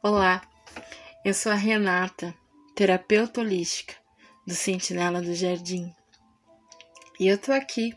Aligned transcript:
Olá, 0.00 0.48
eu 1.24 1.34
sou 1.34 1.50
a 1.50 1.56
Renata, 1.56 2.32
terapeuta 2.76 3.40
holística 3.40 3.96
do 4.46 4.54
Sentinela 4.54 5.20
do 5.20 5.34
Jardim. 5.34 5.92
E 7.18 7.26
eu 7.26 7.36
tô 7.36 7.50
aqui, 7.50 7.92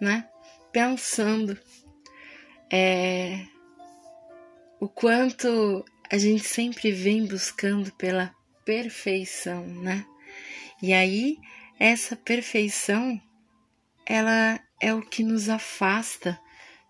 né, 0.00 0.28
pensando 0.72 1.56
é, 2.68 3.46
o 4.80 4.88
quanto 4.88 5.84
a 6.10 6.18
gente 6.18 6.42
sempre 6.42 6.90
vem 6.90 7.24
buscando 7.24 7.92
pela 7.92 8.34
perfeição, 8.64 9.64
né? 9.64 10.04
E 10.82 10.92
aí, 10.92 11.38
essa 11.78 12.16
perfeição, 12.16 13.22
ela 14.04 14.58
é 14.82 14.92
o 14.92 15.02
que 15.02 15.22
nos 15.22 15.48
afasta 15.48 16.36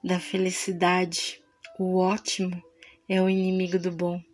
da 0.02 0.18
felicidade. 0.18 1.38
O 1.78 1.98
ótimo 1.98 2.62
é 3.06 3.20
o 3.20 3.28
inimigo 3.28 3.78
do 3.78 3.92
bom. 3.92 4.26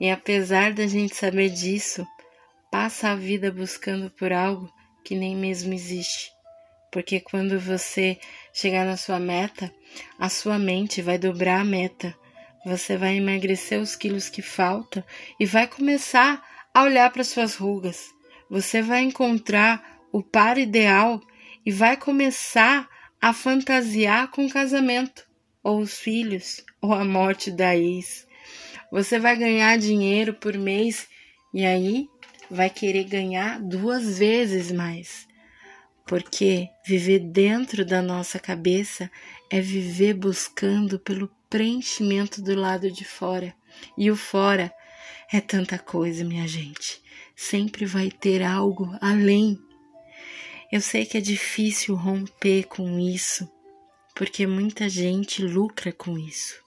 E 0.00 0.10
apesar 0.10 0.72
da 0.72 0.86
gente 0.86 1.14
saber 1.14 1.48
disso, 1.50 2.06
passa 2.70 3.10
a 3.10 3.14
vida 3.14 3.52
buscando 3.52 4.10
por 4.10 4.32
algo 4.32 4.72
que 5.04 5.14
nem 5.14 5.36
mesmo 5.36 5.72
existe. 5.72 6.30
Porque 6.90 7.20
quando 7.20 7.58
você 7.58 8.18
chegar 8.52 8.84
na 8.84 8.96
sua 8.96 9.18
meta, 9.18 9.72
a 10.18 10.28
sua 10.28 10.58
mente 10.58 11.00
vai 11.00 11.18
dobrar 11.18 11.60
a 11.60 11.64
meta. 11.64 12.14
Você 12.64 12.96
vai 12.96 13.16
emagrecer 13.16 13.80
os 13.80 13.96
quilos 13.96 14.28
que 14.28 14.42
faltam 14.42 15.02
e 15.40 15.46
vai 15.46 15.66
começar 15.66 16.42
a 16.74 16.82
olhar 16.82 17.10
para 17.10 17.24
suas 17.24 17.56
rugas. 17.56 18.10
Você 18.50 18.82
vai 18.82 19.02
encontrar 19.02 20.00
o 20.12 20.22
par 20.22 20.58
ideal 20.58 21.20
e 21.64 21.72
vai 21.72 21.96
começar 21.96 22.88
a 23.20 23.32
fantasiar 23.32 24.28
com 24.28 24.46
o 24.46 24.50
casamento, 24.50 25.26
ou 25.62 25.80
os 25.80 25.98
filhos, 25.98 26.64
ou 26.80 26.92
a 26.92 27.04
morte 27.04 27.50
da 27.50 27.76
ex. 27.76 28.26
Você 28.92 29.18
vai 29.18 29.34
ganhar 29.38 29.78
dinheiro 29.78 30.34
por 30.34 30.54
mês 30.58 31.08
e 31.54 31.64
aí 31.64 32.10
vai 32.50 32.68
querer 32.68 33.04
ganhar 33.04 33.58
duas 33.58 34.18
vezes 34.18 34.70
mais. 34.70 35.26
Porque 36.06 36.68
viver 36.86 37.20
dentro 37.20 37.86
da 37.86 38.02
nossa 38.02 38.38
cabeça 38.38 39.10
é 39.48 39.62
viver 39.62 40.12
buscando 40.12 40.98
pelo 40.98 41.30
preenchimento 41.48 42.42
do 42.42 42.54
lado 42.54 42.92
de 42.92 43.02
fora. 43.02 43.54
E 43.96 44.10
o 44.10 44.16
fora 44.16 44.70
é 45.32 45.40
tanta 45.40 45.78
coisa, 45.78 46.22
minha 46.22 46.46
gente. 46.46 47.00
Sempre 47.34 47.86
vai 47.86 48.10
ter 48.10 48.42
algo 48.42 48.94
além. 49.00 49.58
Eu 50.70 50.82
sei 50.82 51.06
que 51.06 51.16
é 51.16 51.20
difícil 51.22 51.94
romper 51.94 52.64
com 52.64 52.98
isso, 52.98 53.50
porque 54.14 54.46
muita 54.46 54.86
gente 54.86 55.42
lucra 55.42 55.92
com 55.92 56.18
isso. 56.18 56.60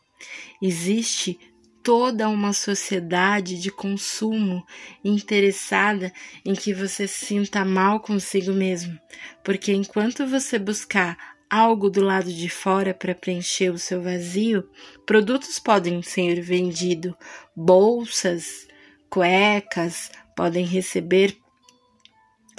Existe 0.59 1.39
toda 1.85 2.27
uma 2.27 2.51
sociedade 2.51 3.61
de 3.61 3.69
consumo 3.69 4.65
interessada 5.03 6.11
em 6.43 6.55
que 6.55 6.73
você 6.73 7.07
se 7.07 7.27
sinta 7.27 7.63
mal 7.63 7.99
consigo 7.99 8.51
mesmo, 8.51 8.99
porque 9.43 9.71
enquanto 9.71 10.25
você 10.25 10.57
buscar 10.57 11.15
algo 11.47 11.87
do 11.87 12.01
lado 12.01 12.33
de 12.33 12.49
fora 12.49 12.91
para 12.91 13.13
preencher 13.13 13.69
o 13.69 13.77
seu 13.77 14.01
vazio, 14.01 14.67
produtos 15.05 15.59
podem 15.59 16.01
ser 16.01 16.41
vendidos, 16.41 17.13
bolsas, 17.55 18.67
cuecas, 19.07 20.11
podem 20.35 20.65
receber 20.65 21.37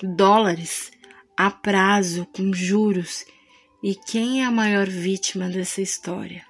dólares 0.01 0.93
a 1.37 1.51
prazo 1.51 2.27
com 2.27 2.53
juros. 2.55 3.25
E 3.83 3.97
quem 3.97 4.43
é 4.43 4.45
a 4.45 4.53
maior 4.53 4.89
vítima 4.89 5.49
dessa 5.49 5.83
história? 5.83 6.47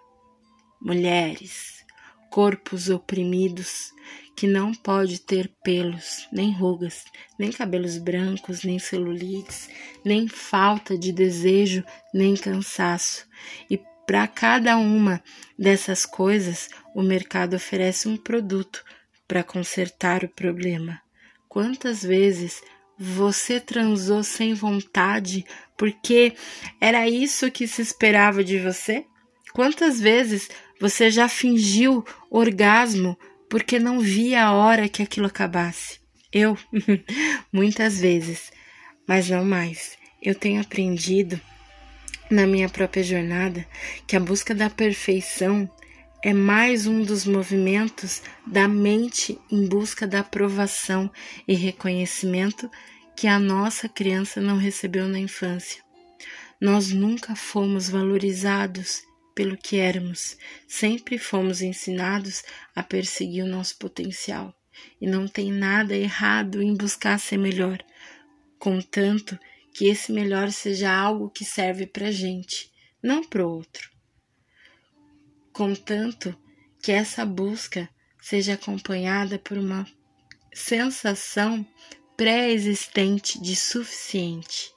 Mulheres 0.81 1.86
corpos 2.31 2.89
oprimidos, 2.89 3.93
que 4.37 4.47
não 4.47 4.75
pode 4.75 5.21
ter 5.21 5.51
pelos, 5.65 6.29
nem 6.31 6.53
rugas, 6.53 7.05
nem 7.39 7.51
cabelos 7.51 7.97
brancos, 7.99 8.63
nem 8.63 8.79
celulites, 8.79 9.69
nem 10.05 10.29
falta 10.29 10.97
de 10.97 11.13
desejo, 11.13 11.83
nem 12.13 12.37
cansaço. 12.37 13.27
E 13.71 13.81
para 14.07 14.27
cada 14.29 14.77
uma 14.77 15.23
dessas 15.59 16.07
coisas, 16.07 16.69
o 16.95 17.03
mercado 17.03 17.57
oferece 17.57 18.09
um 18.09 18.17
produto 18.17 18.85
para 19.27 19.43
consertar 19.43 20.23
o 20.23 20.29
problema. 20.29 21.01
Quantas 21.49 22.03
vezes 22.03 22.63
você 22.99 23.59
transou 23.59 24.23
sem 24.23 24.55
vontade 24.55 25.45
porque 25.77 26.35
era 26.81 27.09
isso 27.09 27.51
que 27.51 27.67
se 27.67 27.83
esperava 27.83 28.45
de 28.45 28.59
você? 28.59 29.05
Quantas 29.53 30.01
vezes 30.01 30.49
você 30.81 31.11
já 31.11 31.29
fingiu 31.29 32.05
orgasmo 32.31 33.19
porque 33.49 33.79
não 33.79 34.01
via 34.01 34.45
a 34.45 34.53
hora 34.53 34.89
que 34.89 35.03
aquilo 35.03 35.27
acabasse? 35.27 36.01
Eu, 36.33 36.59
muitas 37.53 38.01
vezes, 38.01 38.51
mas 39.07 39.31
não 39.31 39.45
mais. 39.45 39.97
Eu 40.23 40.35
tenho 40.35 40.61
aprendido 40.61 41.41
na 42.31 42.47
minha 42.47 42.69
própria 42.69 43.03
jornada 43.03 43.67
que 44.07 44.17
a 44.17 44.21
busca 44.21 44.55
da 44.55 44.69
perfeição 44.69 45.71
é 46.23 46.33
mais 46.33 46.87
um 46.87 47.03
dos 47.03 47.25
movimentos 47.25 48.23
da 48.47 48.67
mente 48.67 49.39
em 49.51 49.67
busca 49.67 50.07
da 50.07 50.21
aprovação 50.21 51.11
e 51.47 51.55
reconhecimento 51.55 52.71
que 53.15 53.27
a 53.27 53.39
nossa 53.39 53.89
criança 53.89 54.41
não 54.41 54.57
recebeu 54.57 55.09
na 55.09 55.19
infância. 55.19 55.83
Nós 56.61 56.91
nunca 56.91 57.37
fomos 57.37 57.89
valorizados 57.89 59.03
pelo 59.37 59.55
que 59.59 59.77
éramos, 59.77 60.39
sempre 60.67 61.19
fomos 61.19 61.61
ensinados 61.61 62.43
a 62.75 62.83
perseguir 62.83 63.45
o 63.45 63.47
nosso 63.47 63.77
potencial. 63.77 64.59
E 64.99 65.07
não 65.07 65.29
tem 65.29 65.53
nada 65.53 65.95
errado 65.95 66.63
em 66.63 66.75
buscar 66.75 67.21
ser 67.21 67.37
melhor, 67.37 67.85
contanto 68.59 69.39
que 69.75 69.89
esse 69.89 70.11
melhor 70.11 70.51
seja 70.51 70.91
algo 70.91 71.29
que 71.29 71.45
serve 71.45 71.87
para 71.87 72.11
gente, 72.11 72.73
não 73.03 73.23
para 73.23 73.47
outro. 73.47 73.91
Contanto 75.53 76.35
que 76.83 76.91
essa 76.91 77.25
busca 77.27 77.89
seja 78.21 78.55
acompanhada 78.55 79.39
por 79.39 79.59
uma 79.59 79.87
sensação 80.55 81.67
pré-existente 82.17 83.39
de 83.39 83.55
suficiente, 83.55 84.73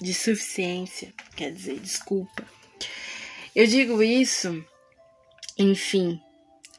de 0.00 0.14
suficiência, 0.14 1.12
quer 1.36 1.52
dizer, 1.52 1.78
desculpa. 1.80 2.53
Eu 3.54 3.68
digo 3.68 4.02
isso, 4.02 4.64
enfim, 5.56 6.20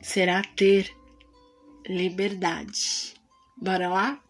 será 0.01 0.41
ter 0.57 0.91
liberdade. 1.87 3.13
Bora 3.55 3.87
lá? 3.87 4.24